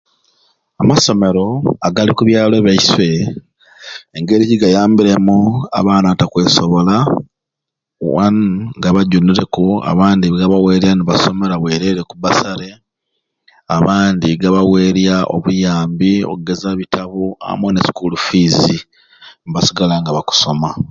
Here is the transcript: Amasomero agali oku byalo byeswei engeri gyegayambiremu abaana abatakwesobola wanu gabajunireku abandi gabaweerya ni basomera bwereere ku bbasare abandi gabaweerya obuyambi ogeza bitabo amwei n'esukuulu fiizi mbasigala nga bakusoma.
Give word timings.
Amasomero 0.81 1.47
agali 1.87 2.09
oku 2.11 2.23
byalo 2.29 2.55
byeswei 2.65 3.19
engeri 4.17 4.43
gyegayambiremu 4.49 5.37
abaana 5.79 6.07
abatakwesobola 6.09 6.95
wanu 8.15 8.45
gabajunireku 8.83 9.65
abandi 9.91 10.25
gabaweerya 10.39 10.91
ni 10.95 11.03
basomera 11.09 11.55
bwereere 11.61 12.01
ku 12.09 12.13
bbasare 12.17 12.69
abandi 13.77 14.27
gabaweerya 14.41 15.15
obuyambi 15.35 16.11
ogeza 16.33 16.69
bitabo 16.79 17.21
amwei 17.49 17.71
n'esukuulu 17.73 18.17
fiizi 18.25 18.77
mbasigala 19.47 19.95
nga 19.99 20.11
bakusoma. 20.17 20.69